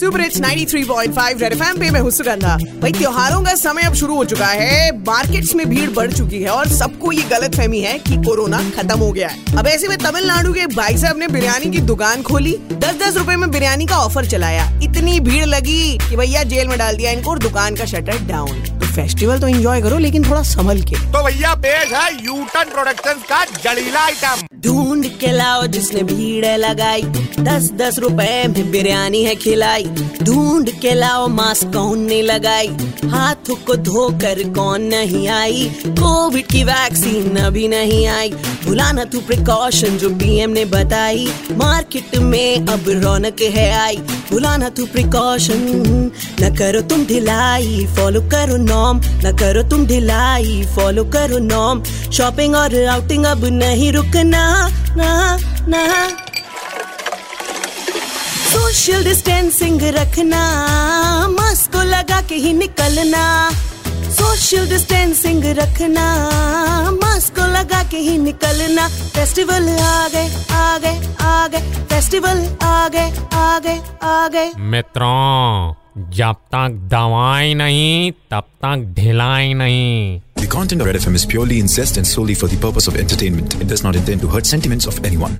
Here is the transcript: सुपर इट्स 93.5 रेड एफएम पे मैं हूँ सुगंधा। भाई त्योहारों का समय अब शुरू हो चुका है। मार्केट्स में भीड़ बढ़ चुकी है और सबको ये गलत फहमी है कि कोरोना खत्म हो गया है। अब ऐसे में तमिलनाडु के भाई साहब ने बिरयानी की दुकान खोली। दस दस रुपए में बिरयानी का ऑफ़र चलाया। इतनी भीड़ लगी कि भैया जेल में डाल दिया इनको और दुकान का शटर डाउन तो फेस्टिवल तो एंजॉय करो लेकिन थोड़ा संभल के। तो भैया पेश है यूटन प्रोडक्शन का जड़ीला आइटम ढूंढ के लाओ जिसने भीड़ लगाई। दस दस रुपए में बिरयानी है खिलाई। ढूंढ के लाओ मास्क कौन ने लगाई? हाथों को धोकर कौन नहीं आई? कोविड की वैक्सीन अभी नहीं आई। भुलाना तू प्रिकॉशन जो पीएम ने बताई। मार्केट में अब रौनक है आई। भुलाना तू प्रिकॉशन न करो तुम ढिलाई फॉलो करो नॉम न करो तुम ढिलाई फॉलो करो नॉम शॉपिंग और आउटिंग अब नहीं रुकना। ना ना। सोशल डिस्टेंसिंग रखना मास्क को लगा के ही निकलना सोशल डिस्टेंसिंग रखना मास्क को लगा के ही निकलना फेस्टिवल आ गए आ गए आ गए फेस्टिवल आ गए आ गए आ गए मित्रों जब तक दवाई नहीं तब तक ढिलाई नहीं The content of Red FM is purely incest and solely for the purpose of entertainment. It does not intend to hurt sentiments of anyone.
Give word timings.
सुपर 0.00 0.20
इट्स 0.20 0.40
93.5 0.40 1.40
रेड 1.42 1.52
एफएम 1.52 1.78
पे 1.78 1.90
मैं 1.90 2.00
हूँ 2.00 2.10
सुगंधा। 2.10 2.56
भाई 2.80 2.92
त्योहारों 2.92 3.40
का 3.42 3.54
समय 3.54 3.82
अब 3.82 3.94
शुरू 3.94 4.14
हो 4.16 4.24
चुका 4.24 4.46
है। 4.46 4.90
मार्केट्स 4.98 5.54
में 5.54 5.68
भीड़ 5.70 5.90
बढ़ 5.90 6.12
चुकी 6.12 6.40
है 6.42 6.50
और 6.50 6.68
सबको 6.68 7.12
ये 7.12 7.22
गलत 7.30 7.56
फहमी 7.56 7.80
है 7.80 7.98
कि 7.98 8.16
कोरोना 8.16 8.62
खत्म 8.76 8.98
हो 8.98 9.10
गया 9.12 9.28
है। 9.28 9.56
अब 9.58 9.66
ऐसे 9.66 9.88
में 9.88 9.96
तमिलनाडु 9.98 10.52
के 10.52 10.66
भाई 10.66 10.96
साहब 10.96 11.18
ने 11.18 11.28
बिरयानी 11.28 11.70
की 11.70 11.80
दुकान 11.82 12.22
खोली। 12.22 12.56
दस 12.72 12.96
दस 13.02 13.16
रुपए 13.16 13.36
में 13.36 13.50
बिरयानी 13.50 13.86
का 13.86 13.98
ऑफ़र 13.98 14.26
चलाया। 14.26 14.64
इतनी 14.82 15.20
भीड़ 15.20 15.44
लगी 15.46 15.98
कि 16.08 16.16
भैया 16.16 16.42
जेल 16.44 16.68
में 16.68 16.78
डाल 16.78 16.96
दिया 16.96 17.10
इनको 17.10 17.30
और 17.30 17.38
दुकान 17.38 17.76
का 17.76 17.84
शटर 17.84 18.26
डाउन 18.28 18.62
तो 18.70 18.86
फेस्टिवल 18.86 19.40
तो 19.40 19.48
एंजॉय 19.48 19.82
करो 19.82 19.98
लेकिन 19.98 20.24
थोड़ा 20.28 20.42
संभल 20.44 20.80
के। 20.82 20.96
तो 21.12 21.22
भैया 21.24 21.54
पेश 21.56 21.92
है 21.92 22.12
यूटन 22.24 22.72
प्रोडक्शन 22.72 23.20
का 23.28 23.44
जड़ीला 23.64 24.00
आइटम 24.00 24.46
ढूंढ 24.64 25.04
के 25.20 25.30
लाओ 25.32 25.66
जिसने 25.66 26.02
भीड़ 26.04 26.46
लगाई। 26.58 27.02
दस 27.40 27.70
दस 27.74 27.98
रुपए 27.98 28.46
में 28.48 28.70
बिरयानी 28.70 29.22
है 29.24 29.34
खिलाई। 29.34 29.89
ढूंढ 30.22 30.68
के 30.68 30.94
लाओ 30.94 31.28
मास्क 31.28 31.72
कौन 31.72 32.00
ने 32.00 32.22
लगाई? 32.22 32.68
हाथों 33.04 33.54
को 33.54 33.74
धोकर 33.76 34.42
कौन 34.48 34.82
नहीं 34.82 35.28
आई? 35.28 35.70
कोविड 35.86 36.46
की 36.46 36.64
वैक्सीन 36.64 37.36
अभी 37.36 37.68
नहीं 37.68 38.06
आई। 38.06 38.30
भुलाना 38.64 39.04
तू 39.04 39.20
प्रिकॉशन 39.20 39.96
जो 39.98 40.10
पीएम 40.10 40.50
ने 40.50 40.64
बताई। 40.64 41.28
मार्केट 41.52 42.16
में 42.16 42.66
अब 42.66 42.84
रौनक 42.88 43.42
है 43.42 43.70
आई। 43.72 43.96
भुलाना 44.30 44.68
तू 44.68 44.86
प्रिकॉशन 44.86 46.10
न 46.42 46.54
करो 46.56 46.80
तुम 46.80 47.04
ढिलाई 47.06 47.86
फॉलो 47.96 48.20
करो 48.20 48.56
नॉम 48.56 49.00
न 49.24 49.36
करो 49.36 49.62
तुम 49.62 49.86
ढिलाई 49.86 50.62
फॉलो 50.76 51.04
करो 51.04 51.38
नॉम 51.38 51.82
शॉपिंग 52.12 52.54
और 52.54 52.84
आउटिंग 52.84 53.24
अब 53.24 53.44
नहीं 53.44 53.92
रुकना। 53.92 54.68
ना 54.96 55.38
ना। 55.68 56.16
सोशल 58.80 59.02
डिस्टेंसिंग 59.04 59.82
रखना 59.94 60.38
मास्क 61.30 61.72
को 61.72 61.82
लगा 61.84 62.20
के 62.28 62.34
ही 62.44 62.52
निकलना 62.60 63.24
सोशल 64.18 64.68
डिस्टेंसिंग 64.68 65.44
रखना 65.58 66.04
मास्क 67.02 67.34
को 67.38 67.46
लगा 67.56 67.82
के 67.90 67.98
ही 68.06 68.16
निकलना 68.18 68.86
फेस्टिवल 68.88 69.68
आ 69.68 70.08
गए 70.14 70.30
आ 70.60 70.78
गए 70.84 71.12
आ 71.20 71.46
गए 71.52 71.60
फेस्टिवल 71.90 72.40
आ 72.68 72.88
गए 72.96 73.12
आ 73.42 73.58
गए 73.66 73.76
आ 74.12 74.28
गए 74.36 74.48
मित्रों 74.72 76.08
जब 76.20 76.36
तक 76.56 76.80
दवाई 76.96 77.54
नहीं 77.62 78.10
तब 78.32 78.48
तक 78.64 78.88
ढिलाई 79.00 79.54
नहीं 79.60 80.20
The 80.40 80.50
content 80.56 80.80
of 80.80 80.86
Red 80.86 80.96
FM 81.02 81.20
is 81.20 81.26
purely 81.34 81.60
incest 81.66 81.98
and 82.00 82.06
solely 82.14 82.34
for 82.42 82.48
the 82.48 82.56
purpose 82.66 82.86
of 82.88 82.96
entertainment. 82.96 83.60
It 83.60 83.68
does 83.68 83.84
not 83.86 84.02
intend 84.02 84.22
to 84.22 84.28
hurt 84.34 84.46
sentiments 84.46 84.86
of 84.92 85.04
anyone. 85.04 85.38